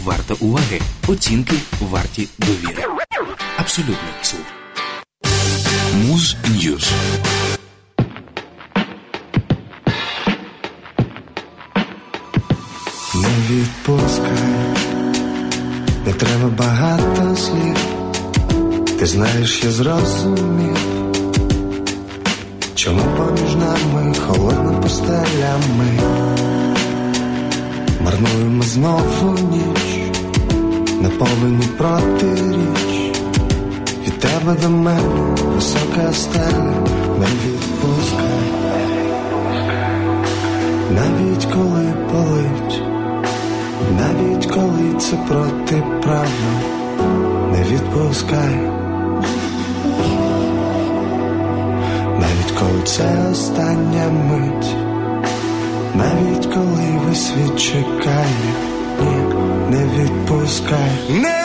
варта 0.08 0.34
уваги, 0.40 0.80
оцінки 1.08 1.56
варті 1.80 2.28
довіри. 2.38 2.84
Абсолютний 3.58 3.96
слух. 4.22 4.40
Муз 5.94 6.36
Ньюз. 6.48 6.90
Не 13.14 13.28
відпускай, 13.50 14.32
не 16.06 16.12
треба 16.12 16.48
багато 16.48 17.36
слів. 17.36 17.76
Ти 18.98 19.06
знаєш, 19.06 19.64
я 19.64 19.70
зрозумів, 19.70 20.76
чому 22.74 23.02
поміж 23.16 23.54
нами 23.54 24.14
холодно 24.26 24.80
постелями. 24.80 25.98
Марнуємо 28.08 28.62
знову 28.62 29.38
ніч, 29.50 29.97
наповнені 31.00 31.66
протиріч. 31.76 33.12
Від 34.06 34.18
тебе 34.18 34.56
до 34.62 34.70
мене 34.70 35.34
висока 35.54 36.12
стеля, 36.12 36.74
не 37.18 37.26
відпускай. 37.26 38.28
Навіть 40.94 41.44
коли 41.44 41.94
болить, 42.12 42.82
навіть 43.98 44.46
коли 44.46 44.94
це 44.98 45.16
протиправно, 45.28 46.60
не 47.52 47.62
відпускай. 47.62 48.58
Навіть 52.20 52.52
коли 52.58 52.82
це 52.84 53.28
остання 53.32 54.08
мить, 54.08 54.76
навіть 55.94 56.46
коли 56.46 57.00
весь 57.06 57.26
світ 57.26 57.60
чекає, 57.60 58.77
відпускай. 59.98 60.90
Не 61.08 61.37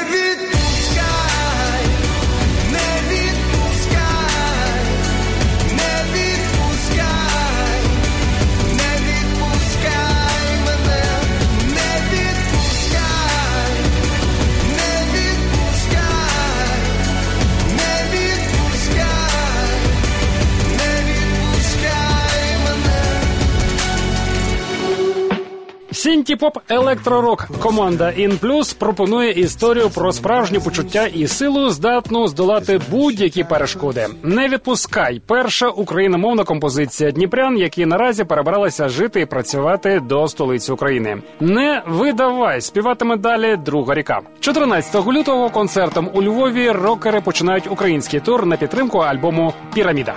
Сінтіпоп 26.24 26.58
електророк 26.70 27.48
команда 27.60 28.06
InPlus 28.06 28.78
пропонує 28.78 29.32
історію 29.32 29.90
про 29.90 30.14
справжнє 30.14 30.60
почуття 30.60 31.06
і 31.06 31.28
силу, 31.28 31.70
здатну 31.70 32.28
здолати 32.28 32.80
будь-які 32.92 33.44
перешкоди. 33.44 34.08
Не 34.24 34.48
відпускай 34.48 35.22
перша 35.28 35.68
україномовна 35.68 36.44
композиція 36.44 37.12
Дніпрян, 37.12 37.58
які 37.58 37.86
наразі 37.86 38.24
перебралися 38.24 38.90
жити 38.90 39.22
і 39.22 39.26
працювати 39.26 40.00
до 40.00 40.28
столиці 40.28 40.72
України. 40.72 41.18
Не 41.40 41.82
відпускай 41.88 42.62
співатиме 42.62 43.18
далі 43.18 43.56
друга 43.56 43.96
ріка. 43.96 44.22
14 44.40 45.08
лютого 45.08 45.50
концертом 45.50 46.10
у 46.14 46.24
Львові 46.24 46.72
рокери 46.72 47.22
починають 47.22 47.72
український 47.72 48.20
тур 48.20 48.46
на 48.46 48.58
підтримку 48.58 48.98
альбому 48.98 49.54
Піраміда. 49.74 50.16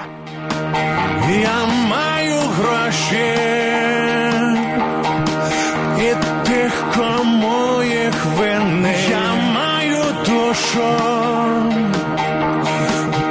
Я 1.43 1.67
маю 1.89 2.35
гроші 2.41 3.96
вини. 8.37 8.95
Я 9.11 9.35
маю 9.55 10.05
душу 10.27 10.89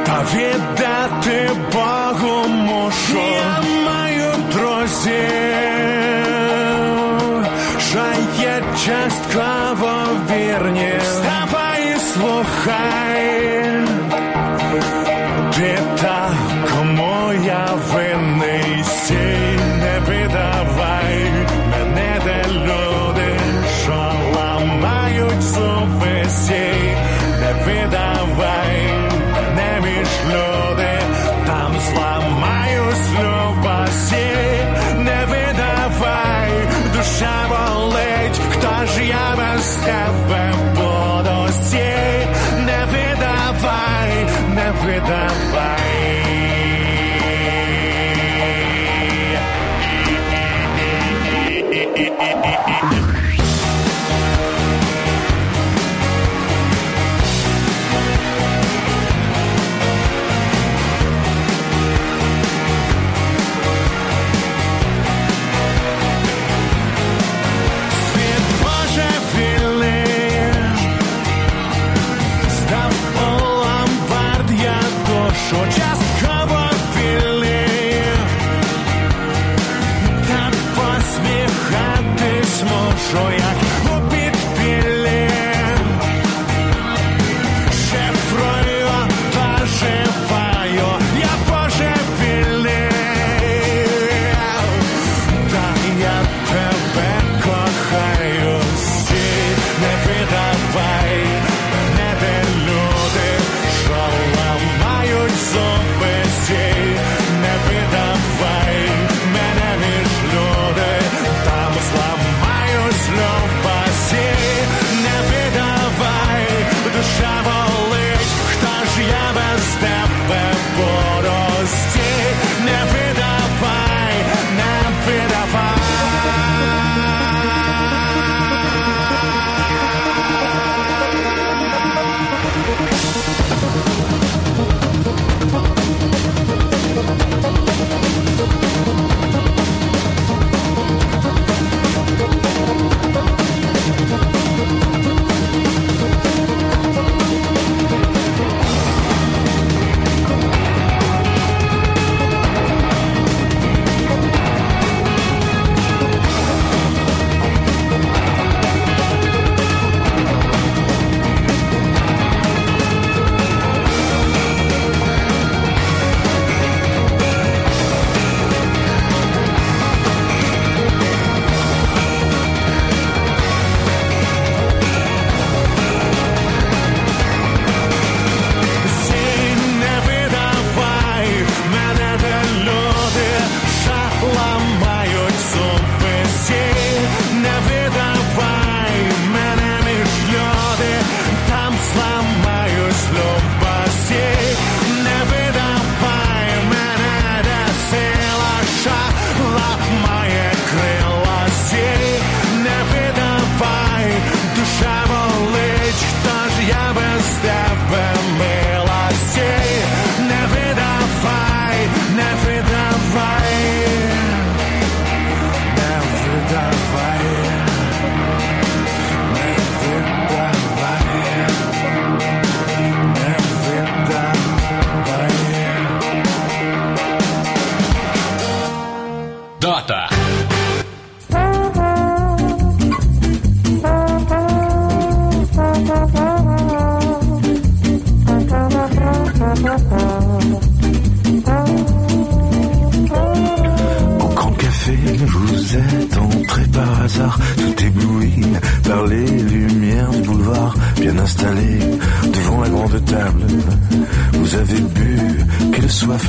та 0.06 0.26
віддати 0.34 1.52
Богу 1.74 2.48
мушу. 2.48 3.18
Я 3.18 3.62
маю 3.86 4.32
друзів, 4.54 5.15
що 7.89 8.04
є 8.39 8.63
частково 8.86 9.94
вірні. 10.32 11.05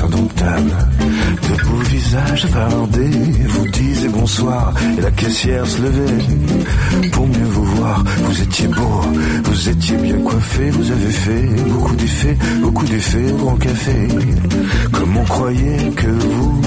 Indomptable. 0.03 0.71
De 1.43 1.63
beaux 1.63 1.83
visages 1.89 2.47
fardés 2.47 3.09
vous 3.47 3.67
disent 3.69 4.07
bonsoir, 4.07 4.73
et 4.97 5.01
la 5.01 5.11
caissière 5.11 5.65
se 5.65 5.81
levait 5.81 6.23
pour 7.11 7.27
mieux 7.27 7.45
vous 7.45 7.65
voir. 7.65 8.03
Vous 8.23 8.41
étiez 8.41 8.67
beau, 8.67 9.01
vous 9.43 9.69
étiez 9.69 9.97
bien 9.97 10.17
coiffé, 10.19 10.69
vous 10.69 10.91
avez 10.91 11.11
fait 11.11 11.49
beaucoup 11.67 11.95
d'effets, 11.95 12.37
beaucoup 12.61 12.85
d'effets 12.85 13.31
au 13.31 13.37
grand 13.37 13.55
café. 13.55 14.07
Comme 14.91 15.17
on 15.17 15.23
croyait 15.23 15.91
que 15.95 16.07
vous 16.07 16.61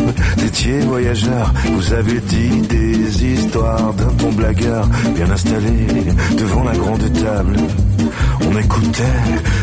étiez 0.46 0.80
voyageur, 0.80 1.52
vous 1.74 1.92
avez 1.92 2.20
dit 2.20 2.60
des 2.68 3.24
histoires 3.24 3.92
d'un 3.94 4.12
ton 4.18 4.32
blagueur, 4.32 4.88
bien 5.14 5.30
installé 5.30 5.86
devant 6.36 6.64
la 6.64 6.76
grande 6.76 7.12
table. 7.12 7.56
On 8.42 8.58
écoutait 8.58 9.02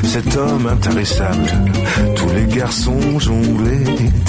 cet 0.03 0.35
homme 0.37 0.67
intarissable. 0.67 1.51
Tous 2.15 2.29
les 2.29 2.45
garçons 2.55 3.19
jonglaient 3.19 3.83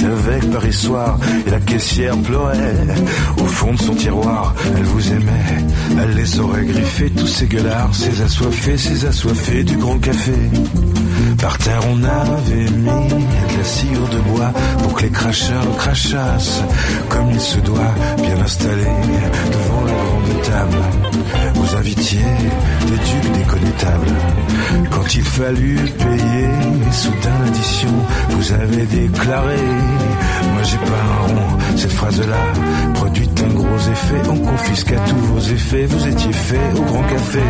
avec 0.04 0.50
Paris 0.50 0.72
soir 0.72 1.18
et 1.46 1.50
la 1.50 1.60
caissière 1.60 2.16
pleurait 2.18 2.74
au 3.40 3.44
fond 3.44 3.72
de 3.72 3.78
son 3.78 3.94
tiroir. 3.94 4.54
Elle 4.76 4.84
vous 4.84 5.12
aimait, 5.12 5.66
elle 6.00 6.14
les 6.14 6.40
aurait 6.40 6.64
griffés, 6.64 7.10
tous 7.10 7.26
ces 7.26 7.46
gueulards, 7.46 7.94
ces 7.94 8.22
assoiffés, 8.22 8.76
ces 8.76 9.04
assoiffés 9.06 9.64
du 9.64 9.76
grand 9.76 9.98
café. 9.98 10.32
Par 11.40 11.56
terre, 11.58 11.80
on 11.90 12.02
avait 12.02 12.70
mis 12.70 13.08
de 13.08 13.58
la 13.58 13.64
sciure 13.64 14.08
de 14.08 14.18
bois 14.30 14.52
pour 14.82 14.94
que 14.94 15.02
les 15.02 15.10
cracheurs 15.10 15.76
crachassent 15.76 16.62
comme 17.08 17.30
il 17.30 17.40
se 17.40 17.58
doit, 17.60 17.94
bien 18.16 18.40
installés 18.40 18.86
Vous 21.54 21.76
invitiez 21.76 22.20
des 22.86 22.96
ducs 22.96 23.32
déconnétables. 23.32 24.06
Quand 24.90 25.14
il 25.14 25.22
fallut 25.22 25.76
payer 25.76 26.48
soudain 26.92 27.38
l'addition, 27.44 27.88
vous 28.30 28.52
avez 28.52 28.86
déclaré 28.86 29.56
Moi 29.56 30.62
j'ai 30.62 30.78
pas 30.78 31.02
un 31.02 31.26
rond. 31.26 31.58
Cette 31.76 31.92
phrase-là 31.92 32.36
produit 32.94 33.28
un 33.44 33.54
gros 33.54 33.78
effet. 33.78 34.28
On 34.30 34.38
confisque 34.38 34.92
à 34.92 35.00
tous 35.00 35.16
vos 35.16 35.40
effets. 35.40 35.86
Vous 35.86 36.06
étiez 36.06 36.32
fait 36.32 36.72
au 36.76 36.82
grand 36.82 37.02
café. 37.04 37.42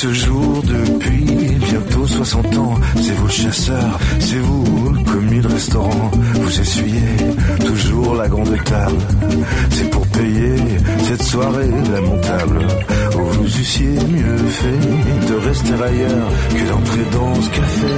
Ce 0.00 0.12
jour, 0.12 0.62
depuis 0.62 1.24
bientôt 1.24 2.06
60 2.06 2.56
ans, 2.58 2.74
c'est 2.94 3.14
vous 3.14 3.26
le 3.26 3.32
chasseur, 3.32 3.98
c'est 4.20 4.38
vous 4.38 4.92
commis 5.02 5.40
de 5.40 5.48
restaurant. 5.48 6.10
Vous 6.34 6.60
essuyez 6.60 7.16
toujours 7.66 8.14
la 8.14 8.28
grande 8.28 8.56
table. 8.62 9.02
C'est 9.70 9.90
pour 9.90 10.06
payer 10.06 10.54
cette 11.02 11.22
soirée 11.24 11.72
lamentable. 11.92 12.60
Où 13.16 13.24
vous 13.24 13.58
eussiez 13.58 13.98
mieux 14.16 14.38
fait 14.60 15.30
de 15.30 15.34
rester 15.48 15.74
ailleurs 15.74 16.30
que 16.50 16.70
d'entrer 16.70 17.04
dans 17.10 17.34
ce 17.42 17.50
café. 17.50 17.92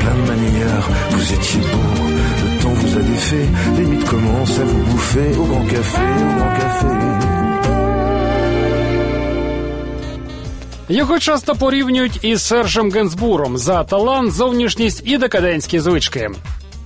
Plein 0.00 0.14
de 0.22 0.26
manières, 0.26 0.88
vous 1.10 1.32
étiez 1.34 1.60
beau, 1.60 2.06
le 2.44 2.62
temps 2.62 2.76
vous 2.80 2.96
a 2.96 3.02
défait. 3.02 3.48
Les 3.76 3.84
mythes 3.84 4.08
commencent 4.08 4.58
à 4.58 4.64
vous 4.64 4.84
bouffer 4.84 5.36
au 5.38 5.44
grand 5.44 5.64
café, 5.66 6.00
au 6.00 6.38
grand 6.38 6.54
café. 6.54 7.49
Його 10.90 11.18
часто 11.18 11.54
порівнюють 11.54 12.24
із 12.24 12.42
Сержем 12.42 12.90
Генсбуром 12.90 13.58
за 13.58 13.84
талант, 13.84 14.32
зовнішність 14.32 15.02
і 15.04 15.18
декадентські 15.18 15.80
звички. 15.80 16.30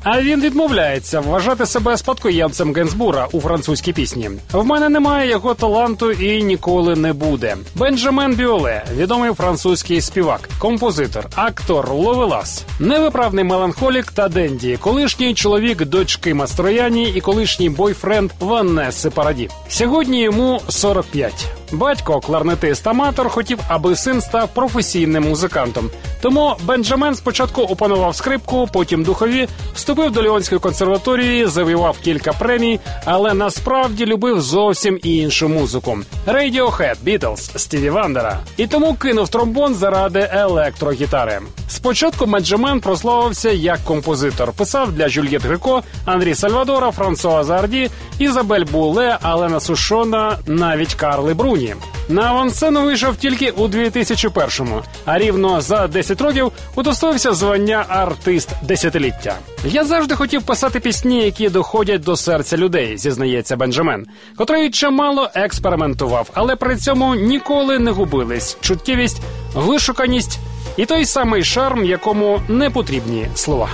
А 0.03 0.21
він 0.21 0.41
відмовляється 0.41 1.21
вважати 1.21 1.67
себе 1.67 1.97
спадкоємцем 1.97 2.75
Генсбура 2.75 3.29
у 3.33 3.41
французькій 3.41 3.93
пісні. 3.93 4.31
В 4.53 4.65
мене 4.65 4.89
немає 4.89 5.31
його 5.31 5.55
таланту 5.55 6.11
і 6.11 6.43
ніколи 6.43 6.97
не 6.97 7.13
буде. 7.13 7.57
Бенджамен 7.75 8.35
Біоле, 8.35 8.85
відомий 8.97 9.33
французький 9.33 10.01
співак, 10.01 10.49
композитор, 10.59 11.27
актор, 11.35 11.93
ловелас, 11.93 12.65
невиправний 12.81 13.45
меланхолік 13.45 14.13
та 14.13 14.29
денді, 14.29 14.79
колишній 14.81 15.35
чоловік 15.35 15.85
дочки 15.85 16.35
Мастрояні 16.35 17.13
і 17.15 17.21
колишній 17.21 17.71
бойфренд 17.71 18.31
Ваннеси 18.41 19.11
Параді. 19.11 19.51
Сьогодні 19.69 20.23
йому 20.23 20.61
45. 20.69 21.47
Батько, 21.73 22.21
кларнетист-аматор, 22.21 23.29
хотів, 23.29 23.59
аби 23.69 23.97
син 23.97 24.21
став 24.21 24.49
професійним 24.49 25.29
музикантом. 25.29 25.91
Тому 26.21 26.57
Бенджамен 26.65 27.15
спочатку 27.15 27.63
опанував 27.63 28.17
скрипку, 28.17 28.69
потім 28.73 29.03
духові, 29.05 29.49
вступив 29.75 30.11
до 30.11 30.23
Ліонської 30.23 30.61
консерваторії, 30.61 31.47
завоював 31.47 31.97
кілька 31.99 32.33
премій, 32.33 32.81
але 33.05 33.35
насправді 33.35 34.07
любив 34.07 34.41
зовсім 34.41 34.99
іншу 35.03 35.49
музику: 35.49 35.99
Radiohead, 36.27 36.97
Beatles, 37.07 37.59
Стіві 37.59 37.91
Вандера. 37.91 38.39
І 38.57 38.67
тому 38.67 38.95
кинув 38.95 39.29
тромбон 39.29 39.75
заради 39.75 40.29
електрогітари. 40.33 41.41
Спочатку 41.69 42.27
Бенджамен 42.27 42.81
прославився 42.81 43.51
як 43.51 43.79
композитор. 43.85 44.53
Писав 44.53 44.93
для 44.93 45.09
Жюльєт 45.09 45.43
Грико, 45.43 45.83
Анрі 46.05 46.35
Сальвадора, 46.35 46.91
Франсуази 46.91 47.45
Арді, 47.45 47.91
Ізабель 48.19 48.65
Буле, 48.73 49.19
Алена 49.23 49.61
Сушона, 49.61 50.39
навіть 50.47 50.95
Карли 50.95 51.35
Бруні. 51.35 51.75
На 52.09 52.23
авансцену 52.23 52.85
вийшов 52.85 53.17
тільки 53.17 53.51
у 53.51 53.69
2001-му, 53.69 54.83
а 55.05 55.19
рівно 55.19 55.61
за 55.61 55.87
10 55.87 56.21
років 56.21 56.53
удостоївся 56.75 57.33
звання 57.33 57.85
артист 57.89 58.51
десятиліття. 58.63 59.35
Я 59.65 59.85
завжди 59.85 60.15
хотів 60.15 60.43
писати 60.43 60.81
пісні, 60.81 61.25
які 61.25 61.49
доходять 61.49 62.01
до 62.01 62.17
серця 62.17 62.57
людей, 62.57 62.99
зізнається 62.99 63.57
Бенджамен, 63.57 64.07
котрий 64.37 64.71
чимало 64.71 65.29
експериментував, 65.35 66.31
але 66.35 66.57
при 66.57 66.77
цьому 66.77 67.15
ніколи 67.15 67.79
не 67.79 67.91
губились 67.91 68.57
чуттєвість, 68.61 69.21
вишуканість 69.55 70.39
і 70.77 70.87
той 70.87 71.07
самий 71.07 71.45
шарм, 71.45 71.85
якому 71.85 72.41
не 72.49 72.71
потрібні 72.71 73.27
слова. 73.35 73.69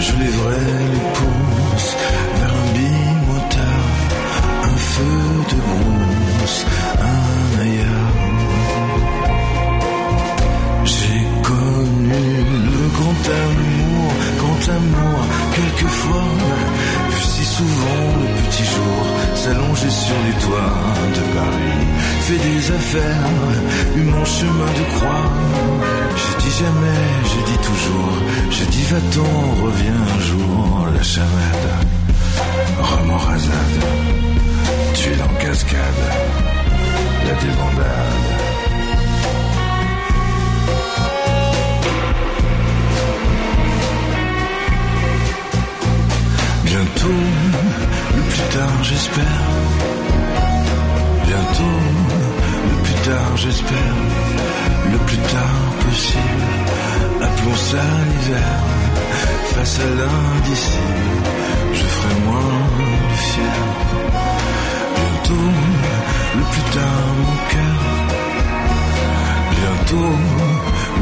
Je 0.00 0.12
lèverai 0.12 0.78
les 0.94 1.06
pouces 1.16 1.94
vers 2.36 2.54
un 2.62 2.68
bimotard, 2.74 3.88
un 4.64 4.76
feu 4.92 5.22
de 5.50 5.56
brousse, 5.68 6.64
un 7.12 7.60
ailleurs. 7.60 8.14
J'ai 10.84 11.22
connu 11.42 12.24
le 12.66 12.82
grand 12.96 13.22
amour, 13.44 14.10
grand 14.38 14.62
amour, 14.78 15.20
quelquefois, 15.54 16.30
vu 17.10 17.22
si 17.22 17.44
souvent 17.44 18.06
le 18.22 18.26
petit 18.42 18.64
jour 18.64 18.99
s'allonger 19.50 19.90
sur 19.90 20.18
les 20.26 20.36
toits 20.44 20.76
de 21.16 21.22
Paris, 21.36 21.82
fait 22.26 22.42
des 22.48 22.62
affaires, 22.78 23.30
eu 23.96 24.02
mon 24.02 24.24
chemin 24.24 24.72
de 24.78 24.84
croix. 24.94 25.28
J'ai 26.20 26.36
dit 26.42 26.54
jamais, 26.62 27.04
j'ai 27.30 27.44
dit 27.50 27.60
toujours, 27.68 28.16
j'ai 28.50 28.66
dit 28.66 28.84
va-t'en, 28.92 29.64
reviens 29.64 30.02
un 30.16 30.20
jour, 30.30 30.86
la 30.94 31.02
chamade, 31.02 31.70
rasade, 33.28 33.80
tuile 34.94 35.22
en 35.28 35.34
cascade, 35.42 36.02
la 37.26 37.34
débandade. 37.44 38.50
Bientôt, 46.64 47.49
plus 48.40 48.58
tard 48.58 48.82
j'espère. 48.82 49.42
Bientôt, 51.26 51.80
le 52.70 52.82
plus 52.82 52.98
tard 53.08 53.36
j'espère. 53.36 53.96
Le 54.92 54.98
plus 54.98 55.18
tard 55.18 55.64
possible. 55.84 56.50
un 57.72 58.06
hiver 58.16 58.58
face 59.54 59.78
à 59.78 59.88
l'indicible, 59.98 61.22
je 61.72 61.84
ferai 61.94 62.14
moins 62.26 62.60
de 63.10 63.16
fier. 63.28 63.58
Bientôt, 64.96 65.50
le 66.38 66.44
plus 66.52 66.66
tard 66.76 67.06
mon 67.18 67.36
cœur. 67.52 67.82
Bientôt, 69.58 70.16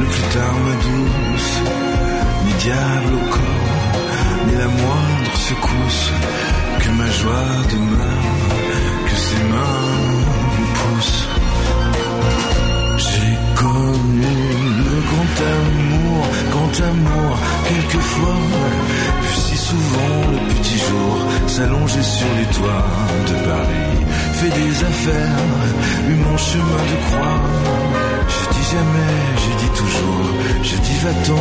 le 0.01 0.07
plus 0.15 0.27
tard 0.35 0.57
ma 0.67 0.75
douce. 0.87 1.55
Ni 2.45 2.53
diable 2.65 3.15
au 3.15 3.31
corps, 3.35 3.78
ni 4.47 4.55
la 4.63 4.69
moindre 4.81 5.37
secousse. 5.49 6.11
Que 6.81 6.91
ma 6.91 7.11
joie 7.19 7.49
demeure, 7.73 8.29
que 9.07 9.17
ses 9.27 9.43
mains 9.53 9.87
me 10.55 10.65
poussent. 10.79 11.27
J'ai 12.99 13.35
connu 13.63 14.37
le 14.87 14.97
grand 15.11 15.37
amour, 15.59 16.23
grand 16.53 16.77
amour, 16.93 17.33
quelquefois, 17.69 18.41
si 19.35 19.57
souvent 19.57 20.17
le 20.33 20.55
petit 20.55 20.79
jour 20.79 21.15
s'allonger 21.47 22.03
sur 22.03 22.31
les 22.39 22.49
toits 22.57 22.87
de 23.29 23.35
Paris, 23.49 23.99
fait 24.39 24.51
des 24.61 24.75
affaires, 24.91 25.45
eu 26.09 26.15
mon 26.15 26.37
chemin 26.37 26.85
de 26.93 26.97
croix. 27.07 27.41
Je 28.29 28.43
dis 28.57 28.67
jamais, 28.75 29.17
j'ai 29.43 29.57
dit 29.65 29.73
toujours, 29.81 30.29
je 30.63 30.77
dis 30.87 30.99
va-t'en, 31.05 31.38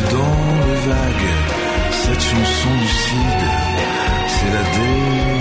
dans 0.00 0.66
les 0.68 0.80
vagues. 0.88 1.32
Cette 1.90 2.20
chanson 2.20 2.70
lucide, 2.80 3.46
c'est 4.28 4.52
la 4.52 4.62
débandade. 4.62 5.35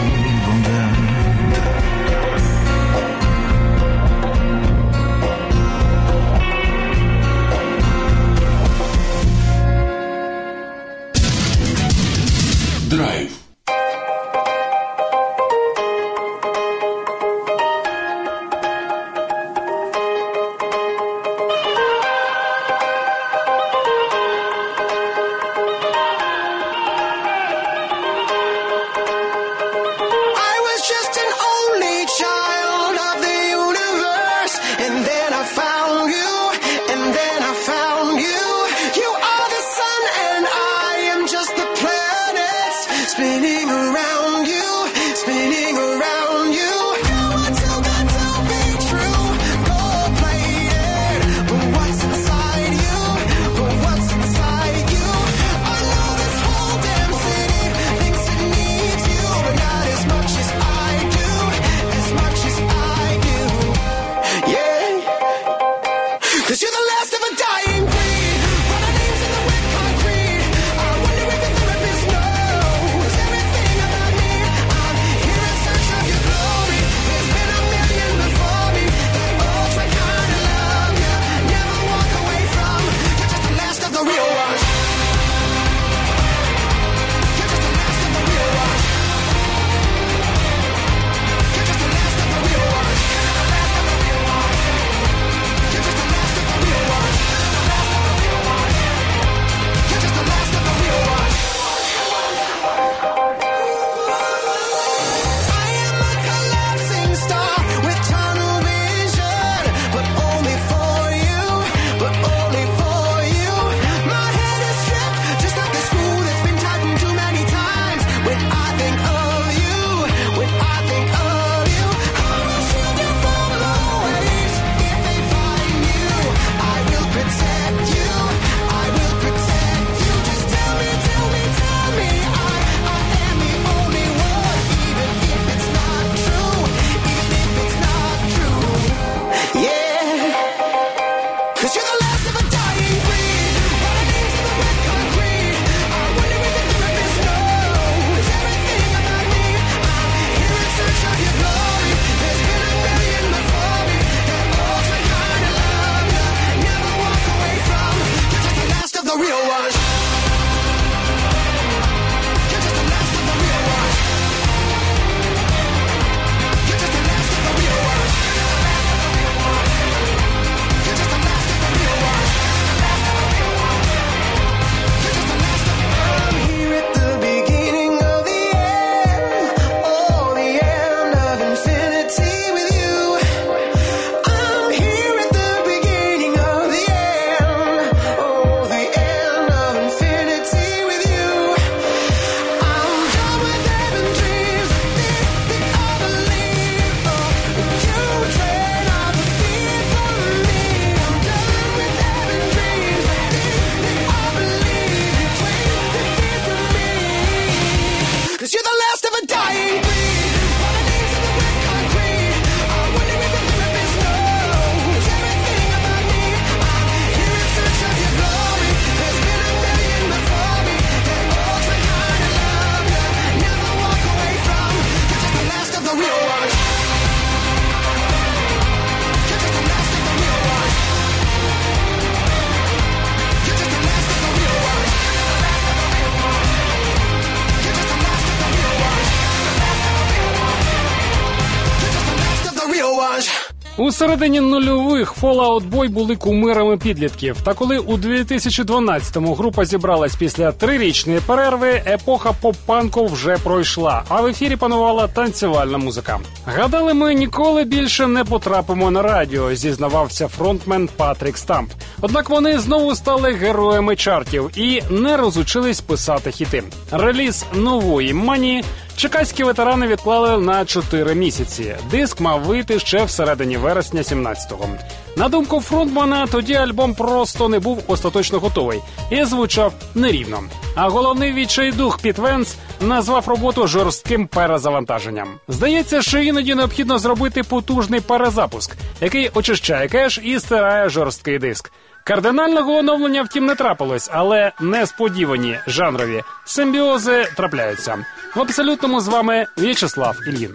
Середині 244.06 244.40
нульових 244.40 245.15
Fallout 245.26 245.70
Boy 245.70 245.90
були 245.90 246.16
кумирами 246.16 246.78
підлітків. 246.78 247.42
Та 247.42 247.54
коли 247.54 247.78
у 247.78 247.98
2012-му 247.98 249.36
група 249.36 249.66
зібралась 249.66 250.16
після 250.16 250.52
трирічної 250.52 251.20
перерви, 251.20 251.82
епоха 251.88 252.32
поп-панку 252.42 253.06
вже 253.06 253.38
пройшла, 253.38 254.04
а 254.10 254.22
в 254.22 254.26
ефірі 254.26 254.56
панувала 254.56 255.08
танцювальна 255.08 255.78
музика. 255.78 256.20
Гадали, 256.46 256.94
ми 256.94 257.14
ніколи 257.14 257.64
більше 257.64 258.08
не 258.08 258.24
потрапимо 258.24 258.92
на 258.92 259.02
радіо, 259.02 259.56
зізнавався 259.56 260.28
фронтмен 260.28 260.90
Патрік 260.98 261.38
Стамп. 261.38 261.72
Однак 262.02 262.30
вони 262.30 262.60
знову 262.60 262.96
стали 262.96 263.34
героями 263.34 263.96
чартів 263.96 264.52
і 264.56 264.82
не 264.90 265.18
розучились 265.18 265.82
писати 265.82 266.32
хіти. 266.32 266.64
Реліз 266.92 267.46
нової 267.54 268.14
мані 268.14 268.64
Чекаські 268.98 269.44
ветерани 269.44 269.88
відклали 269.88 270.38
на 270.38 270.66
4 270.66 271.16
місяці. 271.16 271.76
Диск 271.92 272.20
мав 272.22 272.42
вийти 272.42 272.80
ще 272.80 273.04
всередині 273.04 273.58
вересня 273.58 274.02
17-го. 274.02 274.70
На 275.18 275.30
думку 275.30 275.62
фронтмана, 275.62 276.28
тоді 276.28 276.54
альбом 276.54 276.94
просто 276.94 277.50
не 277.50 277.60
був 277.60 277.84
остаточно 277.88 278.40
готовий 278.40 278.80
і 279.10 279.24
звучав 279.24 279.74
нерівно. 279.96 280.44
А 280.76 280.90
головний 280.90 281.34
відчайдух 281.34 282.02
Піт 282.02 282.18
Венс 282.18 282.56
назвав 282.82 283.28
роботу 283.28 283.68
жорстким 283.68 284.28
перезавантаженням. 284.28 285.28
Здається, 285.48 286.02
що 286.02 286.20
іноді 286.20 286.56
необхідно 286.56 287.00
зробити 287.00 287.44
потужний 287.44 288.00
перезапуск, 288.00 288.76
який 289.02 289.30
очищає 289.34 289.88
кеш 289.88 290.20
і 290.24 290.40
стирає 290.40 290.90
жорсткий 290.90 291.40
диск. 291.40 291.72
Кардинального 292.04 292.74
оновлення, 292.74 293.24
втім, 293.24 293.46
не 293.46 293.56
трапилось, 293.56 294.10
але 294.14 294.52
несподівані 294.62 295.60
жанрові 295.68 296.24
симбіози 296.46 297.26
трапляються. 297.38 298.06
В 298.36 298.42
абсолютному 298.42 299.02
з 299.02 299.08
вами 299.08 299.46
В'ячеслав 299.58 300.18
Ільїн. 300.28 300.52